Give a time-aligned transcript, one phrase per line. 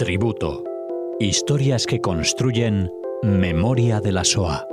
[0.00, 0.64] Tributo.
[1.18, 2.90] Historias que construyen
[3.22, 4.66] memoria de la SOA.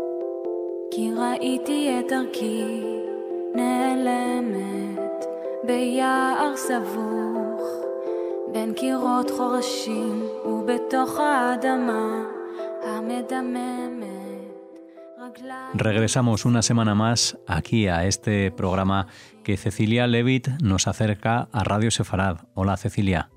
[15.73, 19.07] Regresamos una semana más aquí a este programa
[19.43, 22.37] que Cecilia Levitt nos acerca a Radio Sefarad.
[22.53, 23.29] Hola Cecilia.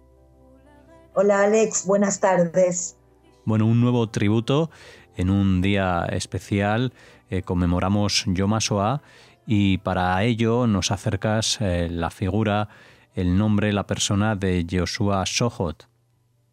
[1.13, 2.97] Hola Alex, buenas tardes.
[3.45, 4.71] Bueno, un nuevo tributo
[5.17, 6.93] en un día especial.
[7.31, 9.03] Eh, conmemoramos Yom HaShoah
[9.45, 12.69] y para ello nos acercas eh, la figura,
[13.15, 15.89] el nombre, la persona de Joshua Sohot.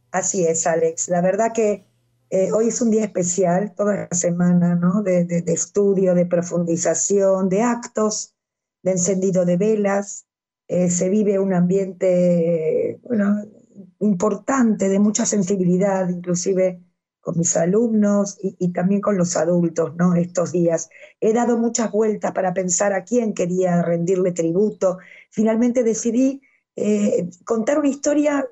[0.09, 1.07] Así es, Alex.
[1.09, 1.85] La verdad que
[2.31, 5.03] eh, hoy es un día especial, toda la semana, ¿no?
[5.03, 8.33] De, de, estudio, de profundización, de actos,
[8.81, 10.25] de encendido de velas.
[10.67, 13.45] se vive un ambiente, bueno,
[13.99, 16.81] importante, de mucha sensibilidad, inclusive
[17.27, 20.15] con mis alumnos y, también con los adultos, ¿no?
[20.15, 20.89] Estos días.
[21.19, 24.99] He dado muchas vueltas para pensar a quién quería rendirle tributo.
[25.29, 26.41] Finalmente decidí
[26.77, 28.47] eh, contar una historia,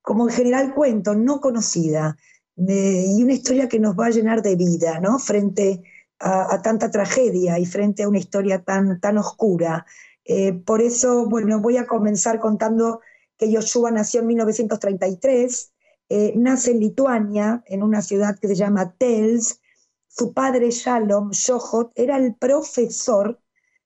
[0.00, 2.16] como en general cuento, no conocida,
[2.56, 5.18] y una historia que nos va a llenar de vida, ¿no?
[5.18, 5.82] Frente
[6.20, 9.86] a, tanta tragedia y frente a una historia tan, tan oscura.
[10.24, 13.00] Eh, por eso, bueno, voy a comenzar contando
[13.38, 15.72] que Yoshua nació en 1933,
[16.08, 19.60] eh, nace en Lituania, en una ciudad que se llama Tels.
[20.08, 23.40] Su padre, Shalom Shohot, era el profesor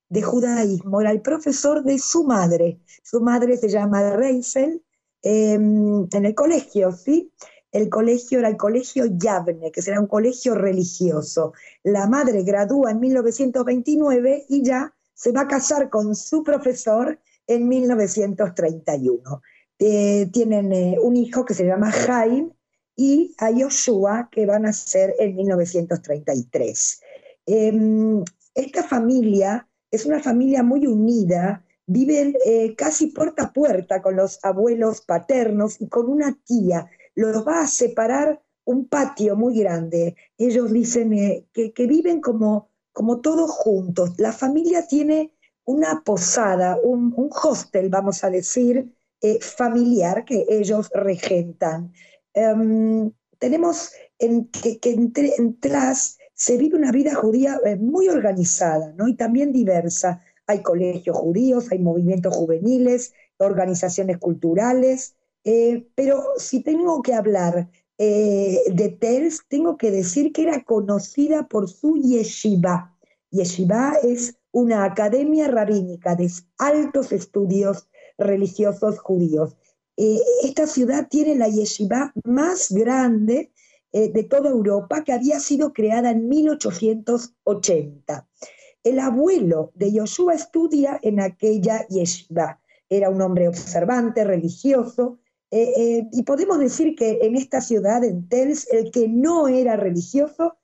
[0.08, 2.80] de judaísmo, era el profesor de su madre.
[3.02, 4.82] Su madre se llama Reisel,
[5.22, 7.32] em, en el colegio, ¿sí?
[7.70, 11.52] El colegio era el colegio Yavne, que será un colegio religioso.
[11.82, 17.66] La madre gradúa en 1929 y ya se va a casar con su profesor en
[17.66, 19.42] 1931.
[19.80, 22.50] Eh, tienen eh, un hijo que se llama Jaime
[22.96, 27.00] y a Yoshua que van a ser en 1933.
[27.46, 34.16] Em, esta familia es una familia muy unida, viven eh, casi puerta a puerta con
[34.16, 36.90] los abuelos paternos y con una tía.
[37.14, 40.16] Los va a separar un patio muy grande.
[40.36, 41.10] Ellos dicen
[41.52, 44.18] que, que, viven como, como todos juntos.
[44.18, 45.32] La familia tiene
[45.68, 48.90] una posada, un, hostel, vamos a decir,
[49.20, 51.92] eh, familiar que ellos regentan.
[52.32, 59.08] Em, tenemos en, que, entre, tras se vive una vida judía eh, muy organizada ¿no?
[59.08, 60.22] y también diversa.
[60.46, 67.68] Hay colegios judíos, hay movimientos juveniles, organizaciones culturales, eh, pero si tengo que hablar
[67.98, 72.96] de Tels, tengo que decir que era conocida por su yeshiva.
[73.32, 77.88] Yeshiva es una academia rabínica de altos estudios
[78.18, 79.56] religiosos judíos.
[79.96, 83.52] Eh, esta ciudad tiene la yeshiva más grande
[83.92, 88.28] eh, de toda Europa, que había sido creada en 1880.
[88.82, 92.60] El abuelo de Yoshua estudia en aquella yeshiva.
[92.88, 95.20] Era un hombre observante, religioso,
[95.52, 100.56] eh, y podemos decir que en esta ciudad, en Tels, el que no era religioso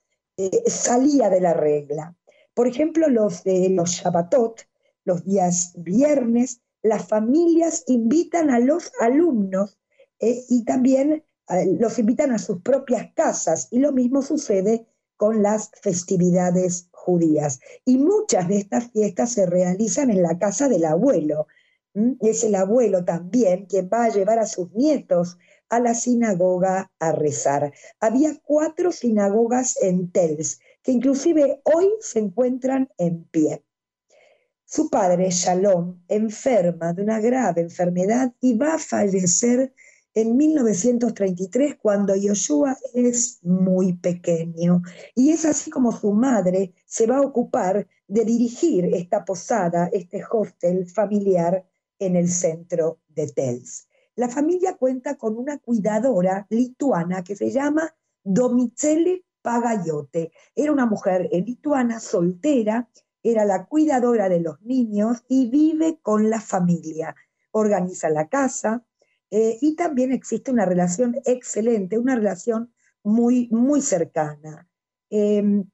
[0.66, 2.16] salía de la regla.
[2.54, 4.60] Por ejemplo, los de los Shabbatot,
[5.04, 9.78] los días viernes, las familias invitan a los alumnos
[10.20, 13.68] eh, y también eh, los invitan a sus propias casas.
[13.70, 17.60] Y lo mismo sucede con las festividades judías.
[17.84, 21.46] Y muchas de estas fiestas se realizan en la casa del abuelo.
[22.20, 25.38] Es el abuelo también quien va a llevar a sus nietos
[25.68, 27.72] a la sinagoga a rezar.
[28.00, 33.64] Había cuatro sinagogas en Tels que inclusive hoy se encuentran en pie.
[34.66, 39.74] Su padre, Shalom, enferma de una grave enfermedad y va a fallecer
[40.12, 44.82] en 1933 cuando Yoshua es muy pequeño.
[45.14, 50.22] Y es así como su madre se va a ocupar de dirigir esta posada, este
[50.30, 51.66] hostel familiar
[51.98, 53.88] en el centro de Tels.
[54.16, 60.32] La familia cuenta con una cuidadora lituana que se llama Domichele Pagayote.
[60.56, 62.88] Era una mujer lituana, soltera,
[63.22, 67.14] era la cuidadora de los niños y vive con la familia.
[67.50, 68.84] Organiza la casa
[69.30, 74.66] eh, y también existe una relación excelente, una relación muy, muy cercana.
[75.10, 75.64] Eh,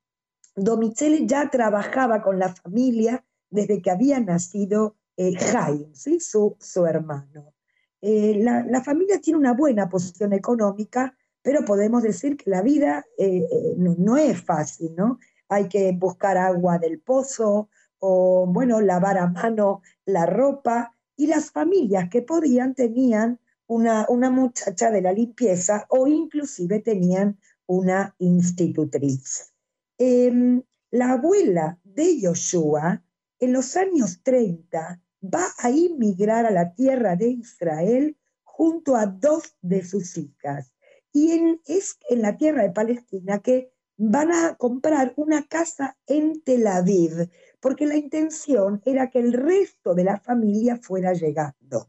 [1.27, 7.55] ya trabajaba con la familia desde que había nacido eh, Jaime, su, su, hermano.
[8.01, 13.05] Eh, la, la, familia tiene una buena posición económica pero podemos decir que la vida
[13.19, 15.19] eh, eh, no, es fácil, ¿no?
[15.49, 21.51] Hay que buscar agua del pozo o, bueno, lavar a mano la ropa y las
[21.51, 29.53] familias que podían tenían una, una muchacha de la limpieza o inclusive tenían una institutriz.
[29.99, 33.03] Em, la abuela de Yoshua,
[33.39, 39.57] en los años 30, va a inmigrar a la tierra de Israel junto a dos
[39.63, 40.70] de sus hijas.
[41.13, 46.67] Y es en la tierra de Palestina que van a comprar una casa en Tel
[46.67, 47.29] Aviv,
[47.61, 51.89] porque la intención era que el resto de la familia fuera llegando.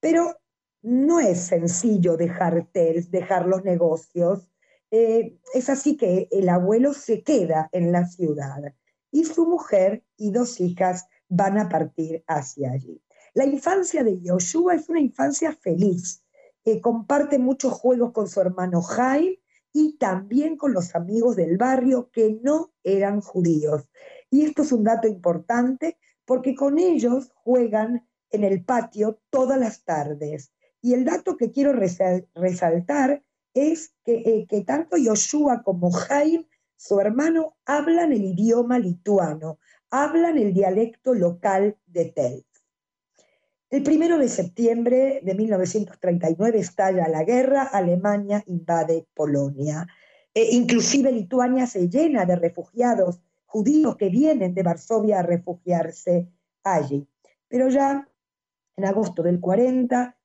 [0.00, 0.38] Pero
[0.82, 4.50] no es sencillo dejar TELS, dejar los negocios.
[4.90, 8.74] Eh, es así que el abuelo se queda en la ciudad
[9.10, 13.02] y su mujer y dos hijas van a partir hacia allí.
[13.34, 16.19] La infancia de Yoshua es una infancia feliz.
[16.64, 19.40] Que comparte muchos juegos con su hermano Jaime
[19.72, 23.88] y también con los amigos del barrio que no eran judíos.
[24.30, 29.84] Y esto es un dato importante porque con ellos juegan en el patio todas las
[29.84, 30.52] tardes.
[30.82, 33.22] Y el dato que quiero resaltar
[33.54, 36.46] es que, eh, tanto Yoshua como Jaime,
[36.76, 39.58] su hermano, hablan el idioma lituano,
[39.90, 42.46] hablan el dialecto local de Tel.
[43.70, 49.86] El primero de septiembre de 1939 estalla la guerra, Alemania invade Polonia.
[50.34, 56.26] E inclusive Lituania se llena de refugiados judíos que vienen de Varsovia a refugiarse
[56.64, 57.06] allí.
[57.46, 58.08] Pero ya
[58.76, 60.16] en agosto del 40,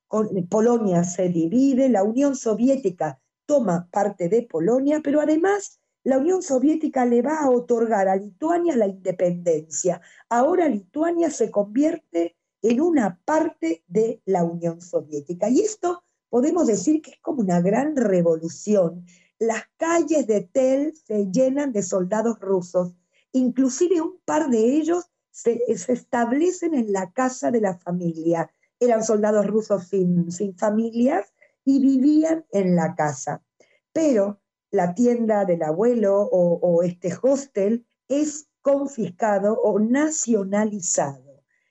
[0.50, 7.04] Polonia se divide, la Unión Soviética toma parte de Polonia, pero además la Unión Soviética
[7.04, 10.00] le va a otorgar a Lituania la independencia.
[10.28, 12.34] Ahora Lituania se convierte
[12.68, 15.48] en una parte de la Unión Soviética.
[15.48, 19.06] Y esto podemos decir que es como una gran revolución.
[19.38, 22.96] Las calles de Tel se llenan de soldados rusos,
[23.30, 28.50] inclusive un par de ellos se, establecen en la casa de la familia.
[28.80, 31.32] Eran soldados rusos sin, sin familias
[31.64, 33.44] y vivían en la casa.
[33.92, 34.40] Pero
[34.72, 41.25] la tienda del abuelo o, o este hostel es confiscado o nacionalizado.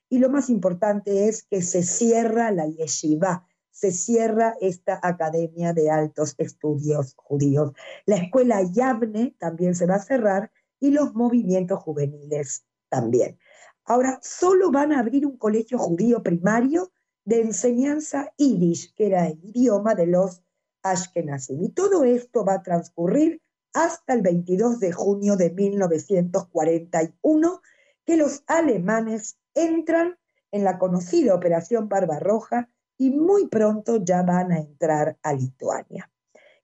[0.10, 5.90] Y lo más importante es que se cierra la yeshiva, se cierra esta academia de
[5.90, 7.74] altos estudios judíos.
[8.06, 13.38] La escuela Yavne también se va a cerrar y los movimientos juveniles también.
[13.84, 16.92] Ahora, solo van a abrir un colegio judío primario
[17.26, 20.42] de enseñanza yiddish, que era el idioma de los
[20.84, 21.64] Ashkenazim.
[21.64, 23.42] Y todo esto va a transcurrir
[23.74, 27.62] hasta el 22 de junio de 1941,
[28.06, 30.18] que los alemanes entran
[30.52, 36.12] en la conocida Operación Barbarroja y muy pronto ya van a entrar a Lituania.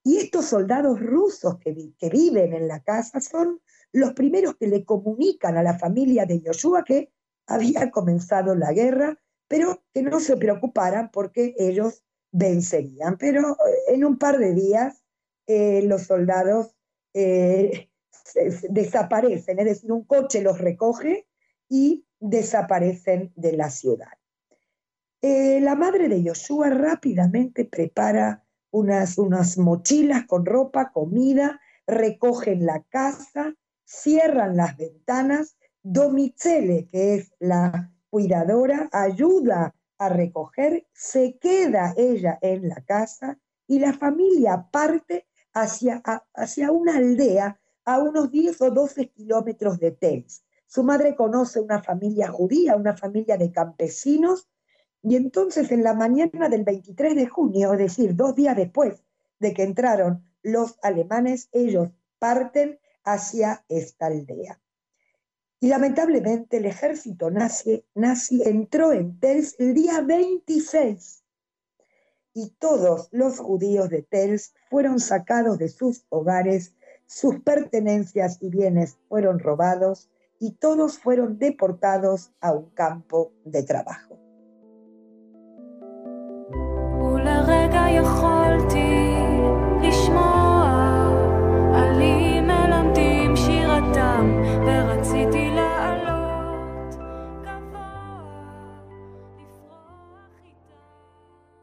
[0.03, 3.61] Y estos soldados rusos que, que viven en la casa son
[3.91, 7.11] los primeros que le comunican a la familia de Yoshua que
[7.47, 13.17] había comenzado la guerra, pero que no se preocuparan porque ellos vencerían.
[13.17, 15.03] Pero eh, en un par de días
[15.47, 16.75] eh, los soldados
[17.13, 17.89] eh,
[18.69, 21.27] desaparecen, es decir, un coche los recoge
[21.67, 24.13] y desaparecen de la ciudad.
[25.21, 32.81] Eh, la madre de Yoshua rápidamente prepara unas, unas mochilas con ropa, comida, recogen la
[32.83, 33.53] casa,
[33.83, 35.57] cierran las ventanas.
[35.83, 43.79] Domicele, que es la cuidadora, ayuda a recoger, se queda ella en la casa y
[43.79, 46.01] la familia parte hacia,
[46.33, 50.43] hacia una aldea a unos 10 o 12 kilómetros de Tels.
[50.73, 54.47] Su madre conoce una familia judía, una familia de campesinos,
[55.03, 59.03] y entonces en la mañana del 23 de junio, es decir, dos días después
[59.37, 64.61] de que entraron los alemanes, ellos parten hacia esta aldea.
[65.59, 71.25] Y lamentablemente el ejército nazi, nazi entró en Tels el día 26
[72.33, 76.73] y todos los judíos de Tels fueron sacados de sus hogares,
[77.07, 80.09] sus pertenencias y bienes fueron robados
[80.41, 84.17] y todos fueron deportados a un campo de trabajo.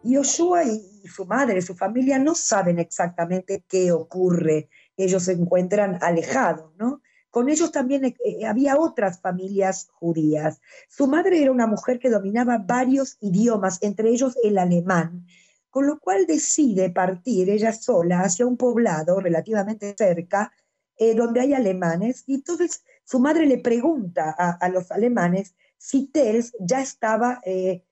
[0.05, 4.69] Yoshua y su madre, su familia no saben exactamente qué ocurre.
[4.97, 7.03] Ellos se encuentran alejados, ¿no?
[7.39, 10.61] Con ellos también eh, eh, había otras familias judías.
[10.89, 15.25] Su madre era una mujer que dominaba varios idiomas, entre ellos el alemán,
[15.71, 20.51] con lo cual decide partir ella sola hacia un poblado relativamente cerca,
[20.97, 26.57] eh, donde hay alemanes, y entonces su madre le pregunta a, los alemanes si Tels
[26.59, 27.85] ya estaba eh,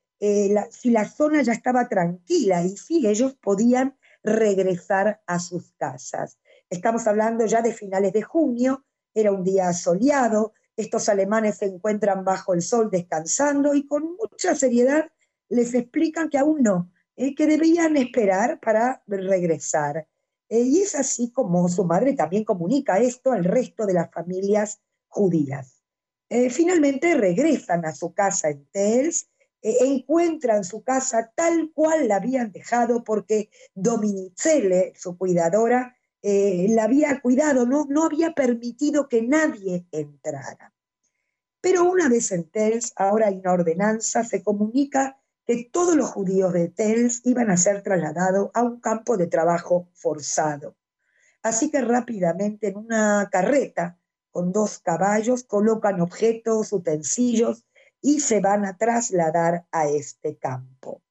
[0.72, 6.36] si la zona ya estaba tranquila y si ellos podían regresar a sus casas.
[6.68, 8.82] Estamos hablando ya de finales de junio,
[9.16, 14.54] era un día soleado, estos alemanes se encuentran bajo el sol descansando y con mucha
[14.54, 15.06] seriedad
[15.48, 20.06] les explican que aún no, eh, que debían esperar para regresar.
[20.50, 24.80] Eh, y es así como su madre también comunica esto al resto de las familias
[25.08, 25.82] judías.
[26.28, 29.30] Eh, finalmente regresan a su casa en Tels,
[29.62, 37.66] encuentran su casa tal cual la habían dejado porque Dominicele, su cuidadora, la había cuidado,
[37.66, 40.72] no, no había permitido que nadie entrara.
[41.60, 46.68] Pero una vez en Tels, ahora hay ordenanza, se comunica que todos los judíos de
[46.68, 50.76] Tels iban a ser trasladados a un campo de trabajo forzado.
[51.42, 53.98] Así que rápidamente en una carreta
[54.32, 57.64] con dos caballos colocan objetos, utensilios
[58.02, 61.02] y se van a trasladar a este campo.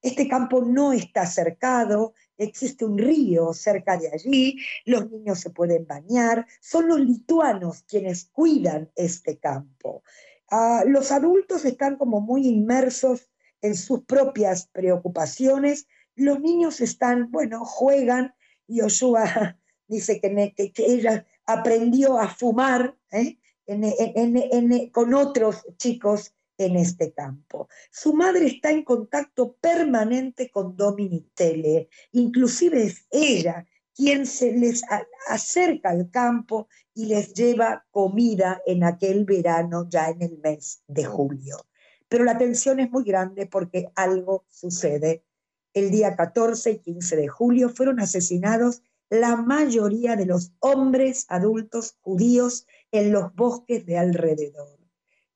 [0.00, 5.86] Este campo no está cercado, existe un río cerca de allí, los niños se pueden
[5.86, 10.02] bañar, son los lituanos quienes cuidan este campo.
[10.50, 13.28] Ah, los adultos están como muy inmersos
[13.60, 15.88] en sus propias preocupaciones.
[16.14, 18.34] Los niños están, bueno, juegan.
[18.66, 23.38] y Yoshua dice que, ella aprendió a fumar ¿eh?
[24.92, 27.68] con otros chicos en este campo.
[27.90, 34.82] Su madre está en contacto permanente con Dominitele, inclusive es ella quien se les
[35.28, 41.04] acerca al campo y les lleva comida en aquel verano ya en el mes de
[41.04, 41.66] julio.
[42.08, 45.24] Pero la tensión es muy grande porque algo sucede.
[45.74, 51.96] El día 14 y 15 de julio fueron asesinados la mayoría de los hombres adultos
[52.00, 54.77] judíos en los bosques de alrededor.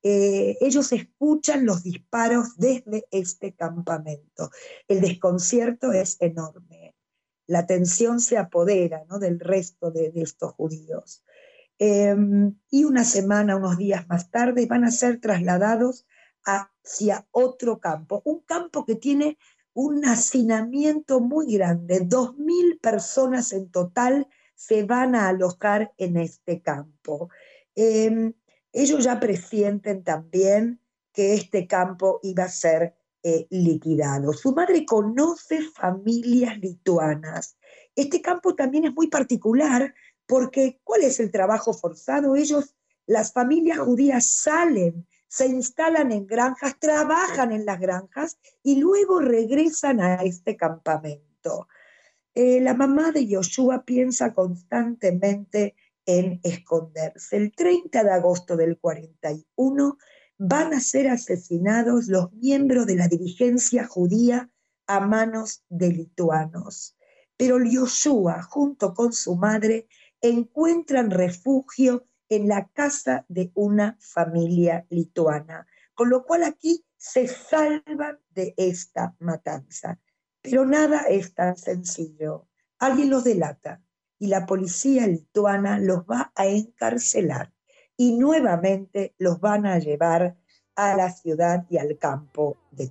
[0.03, 4.51] Eh, ellos escuchan los disparos desde este campamento.
[4.89, 6.95] El desconcierto es enorme.
[7.47, 11.25] La tensión se apodera del resto de, estos judíos.
[11.79, 16.07] Em, y una semana, unos días más tarde, van a ser trasladados
[16.45, 19.39] hacia otro campo, un campo que tiene
[19.75, 26.61] un hacinamiento muy grande, dos mil personas en total se van a alojar en este
[26.61, 27.31] campo.
[27.75, 28.35] Em,
[28.73, 30.81] ellos ya presienten también
[31.13, 34.33] que este campo iba a ser eh, liquidado.
[34.33, 37.57] Su madre conoce familias lituanas.
[37.95, 39.95] Este campo también es muy particular
[40.27, 42.35] porque ¿cuál es el trabajo forzado?
[42.35, 42.75] Ellos,
[43.07, 50.03] las familias judías salen se instalan en granjas, trabajan en las granjas y luego regresan
[50.03, 51.69] a este campamento.
[52.35, 55.75] Eh, la mamá de Yoshua piensa constantemente
[56.07, 57.37] en esconderse.
[57.37, 59.99] El 30 de agosto del 41
[60.39, 64.51] van a ser asesinados los miembros de la dirigencia judía
[64.87, 66.97] a manos de lituanos.
[67.37, 69.89] Pero Yoshua, junto con su madre,
[70.21, 78.19] encuentran refugio en la casa de una familia lituana, con lo cual aquí se salvan
[78.31, 80.01] de esta matanza.
[80.41, 82.49] Pero nada es tan sencillo.
[82.79, 83.83] Alguien los delata
[84.23, 87.51] y la policía lituana los va a encarcelar
[87.97, 90.37] y nuevamente los van a llevar
[90.77, 92.89] a la ciudad y al campo de.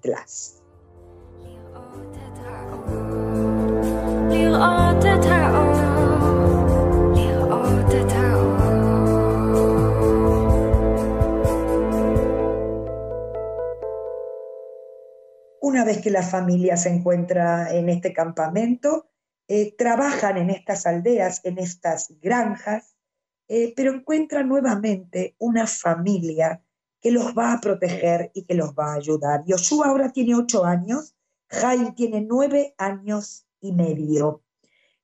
[15.61, 19.10] Una vez que la familia se encuentra en este campamento,
[19.53, 22.95] eh, trabajan en estas aldeas, en estas granjas,
[23.49, 26.63] eh, pero encuentran nuevamente una familia
[27.01, 29.43] que los va a proteger y que los va a ayudar.
[29.45, 31.17] Yoshua ahora tiene ocho años,
[31.49, 34.41] Jaime tiene nueve años y medio.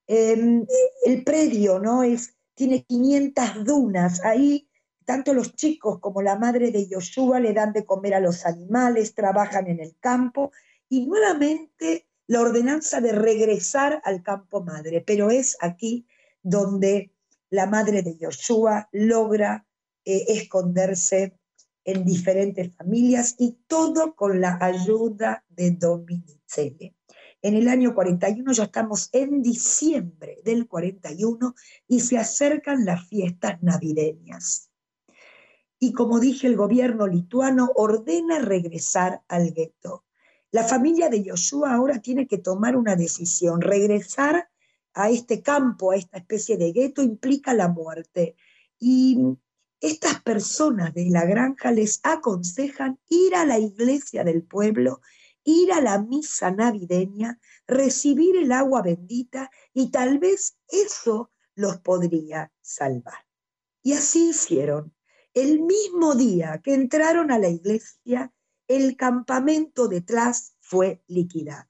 [0.07, 0.65] Em,
[1.03, 2.03] el predio ¿no?
[2.03, 4.69] es, tiene 500 dunas, ahí
[5.03, 9.13] tanto los chicos como la madre de Yoshua le dan de comer a los animales,
[9.13, 10.53] trabajan en el campo
[10.87, 15.01] y nuevamente la ordenanza de regresar al campo madre.
[15.01, 16.05] Pero es aquí
[16.43, 17.11] donde
[17.49, 19.65] la madre de Yoshua logra
[20.05, 21.37] eh, esconderse
[21.83, 26.93] en diferentes familias y todo con la ayuda de Dominicelli.
[27.41, 31.55] En el año 41 ya estamos en diciembre del 41
[31.87, 34.67] y se acercan las fiestas navideñas
[35.79, 40.05] y como dije, el gobierno lituano ordena regresar al gueto.
[40.51, 43.61] La familia de Yoshua ahora tiene que tomar una decisión.
[43.61, 44.49] Regresar
[44.93, 48.35] a este campo, a esta especie de gueto, implica la muerte.
[48.79, 49.17] Y
[49.79, 55.01] estas personas de la granja les aconsejan ir a la iglesia del pueblo,
[55.43, 62.51] ir a la misa navideña, recibir el agua bendita y tal vez eso los podría
[62.61, 63.25] salvar.
[63.83, 64.93] Y así hicieron.
[65.33, 68.33] El mismo día que entraron a la iglesia,
[68.67, 71.69] el campamento de Tlas fue liquidado.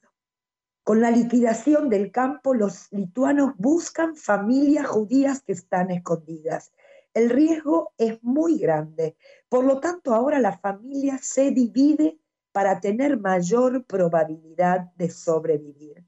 [0.83, 6.71] Con la liquidación del campo, los lituanos buscan familias judías que están escondidas.
[7.13, 9.17] El riesgo es muy grande.
[9.49, 12.19] Por lo tanto, ahora la familia se divide
[12.51, 16.05] para tener mayor probabilidad de sobrevivir.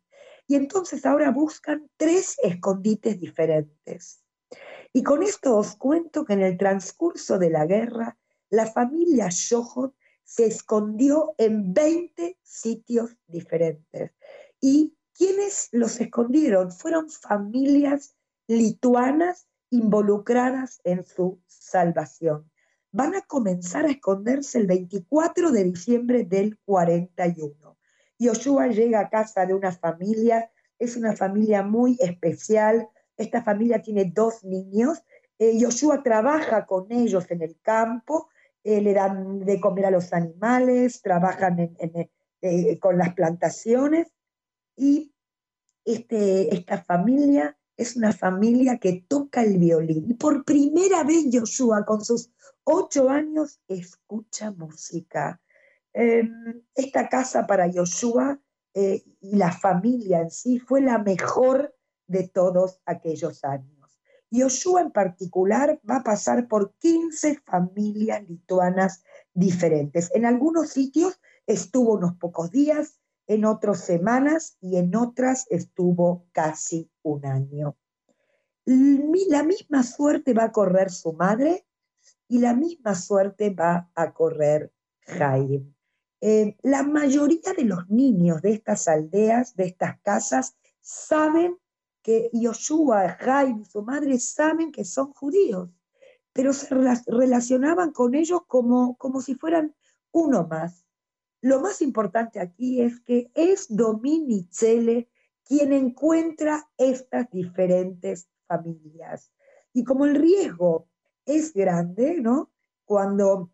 [0.47, 4.23] Y entonces ahora buscan tres escondites diferentes.
[4.93, 8.17] Y con esto os cuento que en el transcurso de la guerra,
[8.49, 9.93] la familia Shohot
[10.29, 14.11] se escondió en 20 sitios diferentes.
[14.61, 18.15] Y quienes los escondieron fueron familias
[18.47, 22.47] lituanas involucradas en su salvación.
[22.91, 27.77] Van a comenzar a esconderse el 24 de diciembre del 41.
[28.19, 32.87] Yoshua llega a casa de una familia, es una familia muy especial.
[33.17, 35.03] Esta familia tiene dos niños.
[35.39, 38.29] Eh, Yoshua trabaja con ellos en el campo,
[38.63, 41.75] eh, le dan de comer a los animales, trabajan
[42.41, 44.07] eh, con las plantaciones
[44.75, 45.13] y
[45.85, 50.05] este, esta familia es una familia que toca el violín.
[50.09, 52.29] Y por primera vez Joshua, con sus
[52.65, 55.41] ocho años, escucha música.
[55.93, 58.37] Em, esta casa para Joshua
[58.73, 61.73] eh, y la familia en sí fue la mejor
[62.05, 63.78] de todos aquellos años.
[64.31, 70.09] Joshua en particular va a pasar por 15 familias lituanas diferentes.
[70.13, 76.89] En algunos sitios estuvo unos pocos días, en otras semanas y en otras estuvo casi
[77.03, 77.77] un año.
[78.65, 81.65] La misma suerte va a correr su madre
[82.27, 84.71] y la misma suerte va a correr
[85.01, 85.73] Jaime.
[86.21, 91.57] Eh, la mayoría de los niños de estas aldeas, de estas casas, saben
[92.33, 95.69] Yoshua, Jaime su madre saben que son judíos,
[96.33, 96.73] pero se
[97.07, 99.75] relacionaban con ellos como, como si fueran
[100.11, 100.85] uno más.
[101.41, 105.07] Lo más importante aquí es que es Dominicelli
[105.43, 109.31] quien encuentra estas diferentes familias.
[109.73, 110.87] Y como el riesgo
[111.25, 112.51] es grande, ¿no?
[112.85, 113.51] Cuando,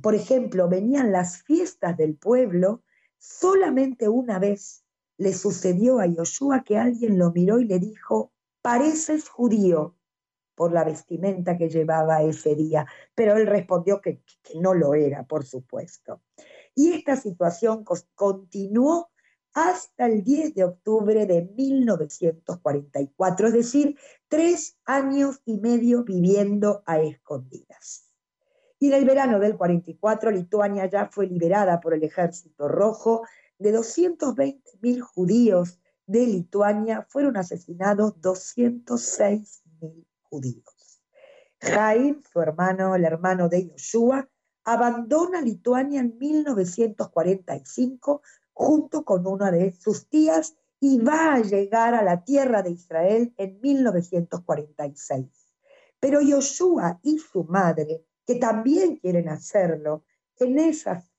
[0.00, 2.82] por ejemplo, venían las fiestas del pueblo,
[3.18, 4.83] solamente una vez
[5.16, 9.96] le sucedió a Yoshua que alguien lo miró y le dijo, pareces judío
[10.54, 15.24] por la vestimenta que llevaba ese día, pero él respondió que, que no lo era,
[15.24, 16.20] por supuesto.
[16.74, 19.10] Y esta situación continuó
[19.52, 23.96] hasta el 10 de octubre de 1944, es decir,
[24.28, 28.10] tres años y medio viviendo a escondidas.
[28.80, 33.22] Y en el verano del 44, Lituania ya fue liberada por el Ejército Rojo.
[33.58, 41.02] De 220.000 judíos de Lituania fueron asesinados 206.000 judíos.
[41.60, 44.28] Jaim, su hermano, el hermano de Yoshua,
[44.64, 52.02] abandona Lituania en 1945 junto con una de sus tías y va a llegar a
[52.02, 55.26] la tierra de Israel en 1946.
[55.98, 60.04] Pero Yoshua y su madre, que también quieren hacerlo,
[60.38, 61.13] en esas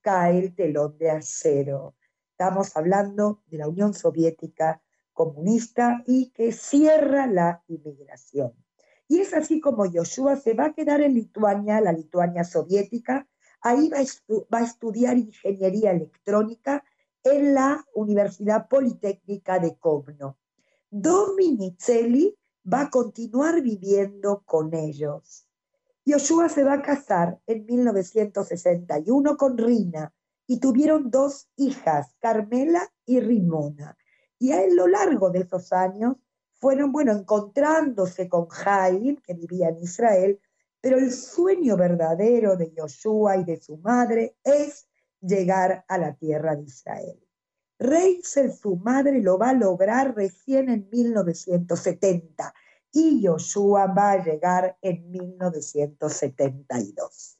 [0.00, 1.94] cae el telón de acero.
[2.30, 8.52] Estamos hablando de la Unión Soviética comunista y que cierra la inmigración.
[9.08, 13.28] Y es así como Yoshua se va a quedar en Lituania, la Lituania soviética,
[13.60, 16.82] ahí va a, estudiar ingeniería electrónica
[17.22, 20.38] en la Universidad Politécnica de Kovno.
[20.90, 22.36] Dominicelli
[22.70, 25.46] va a continuar viviendo con ellos.
[26.04, 30.12] Yoshua se va a casar en 1961 con Rina
[30.46, 33.96] y tuvieron dos hijas, Carmela y Rimona.
[34.38, 36.16] Y a lo largo de esos años
[36.54, 40.40] fueron, bueno, encontrándose con Jaim, que vivía en Israel,
[40.80, 44.88] pero el sueño verdadero de Yoshua y de su madre es
[45.20, 47.20] llegar a la tierra de Israel.
[47.78, 52.52] Reisel, su madre, lo va a lograr recién en 1970
[52.92, 57.38] y Yoshua va a llegar en 1972.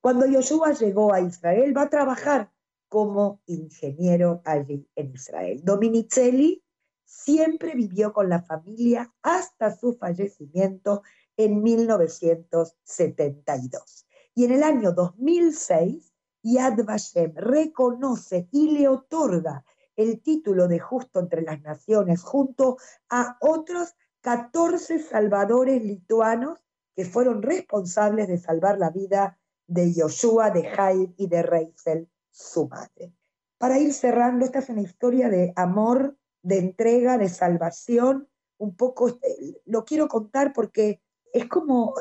[0.00, 2.52] Cuando Yoshua llegó a Israel, va a trabajar
[2.88, 5.60] como ingeniero allí en Israel.
[5.64, 6.62] Dominicelli
[7.04, 11.02] siempre vivió con la familia hasta su fallecimiento
[11.36, 14.06] en 1972.
[14.34, 16.12] Y en el año 2006,
[16.42, 19.64] Yad Vashem reconoce y le otorga
[19.96, 22.76] el título de justo entre las naciones junto
[23.08, 23.94] a otros
[24.26, 26.58] 14 salvadores lituanos
[26.96, 32.66] que fueron responsables de salvar la vida de Yoshua, de Jaib y de Reisel, su
[32.66, 33.14] madre.
[33.56, 38.28] Para ir cerrando, esta es una historia de amor, de entrega, de salvación.
[38.58, 41.00] Un poco este, lo quiero contar porque
[41.32, 41.94] es como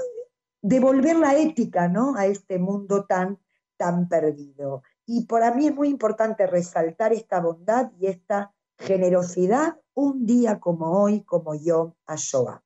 [0.64, 2.16] devolver la ética ¿no?
[2.16, 3.38] a este mundo tan,
[3.78, 4.82] tan perdido.
[5.06, 11.02] Y para mí es muy importante resaltar esta bondad y esta generosidad un día como
[11.02, 12.62] hoy, como yo, a Shoah.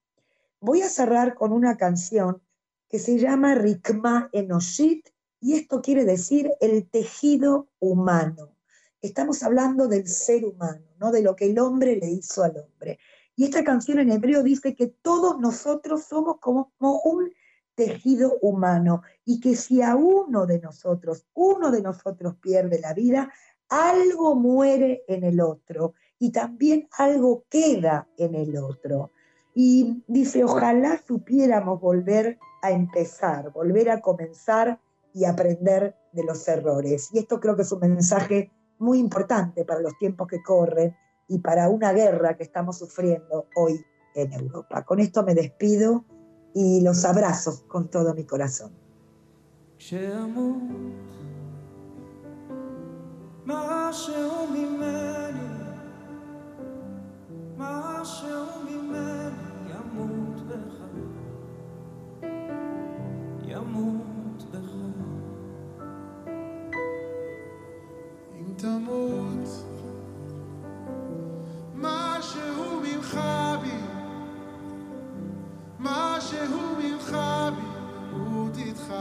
[0.60, 2.42] Voy a cerrar con una canción
[2.90, 5.08] que se llama Rikma Enoshit
[5.40, 8.58] y esto quiere decir el tejido humano.
[9.02, 11.12] Estamos hablando del ser humano, ¿no?
[11.12, 13.00] de lo que el hombre le hizo al hombre.
[13.36, 16.74] Y esta canción en hebreo dice que todos nosotros somos como
[17.06, 17.32] un
[17.76, 23.32] tejido humano y que si a uno de nosotros, uno de nosotros pierde la vida,
[23.70, 29.12] algo muere en el otro y también algo queda en el otro.
[29.56, 34.80] Y dice, ojalá supiéramos volver a empezar, volver a comenzar
[35.14, 37.10] y aprender de los errores.
[37.14, 40.96] Y esto creo que es un mensaje muy importante para los tiempos que corren
[41.28, 43.84] y para una guerra que estamos sufriendo hoy
[44.16, 44.84] en Europa.
[44.84, 46.06] Con esto me despido
[46.54, 48.72] y los abrazo con todo mi corazón.
[63.44, 64.72] ימות בך.
[68.36, 69.50] אם תמות,
[71.76, 73.20] משהו ממך
[73.62, 73.78] בי,
[75.80, 77.18] משהו ממך
[77.56, 78.94] בי, ימות איתך.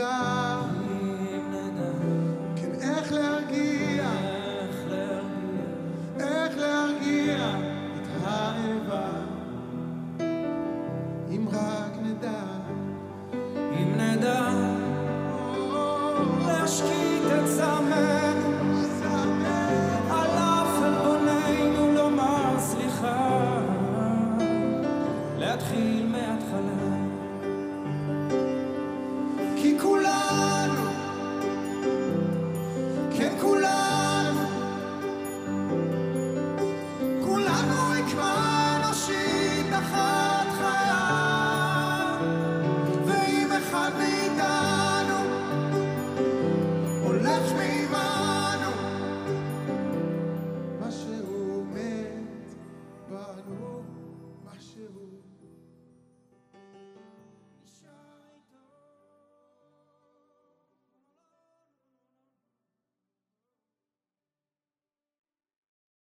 [0.00, 0.39] die.